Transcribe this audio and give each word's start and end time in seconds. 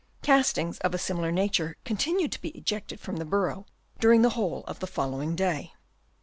Castings 0.23 0.79
of 0.79 0.95
a 0.95 0.97
similar 0.97 1.31
nature 1.31 1.77
continued 1.85 2.31
to 2.31 2.41
be 2.41 2.49
ejected 2.57 2.99
from 2.99 3.17
the 3.17 3.23
burrow 3.23 3.67
during 3.99 4.23
the 4.23 4.31
whole 4.31 4.63
of 4.65 4.79
the 4.79 4.87
following 4.87 5.35
day. 5.35 5.73